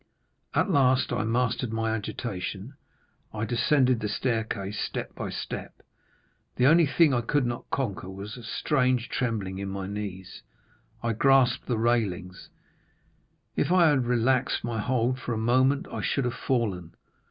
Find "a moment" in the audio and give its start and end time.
15.35-15.85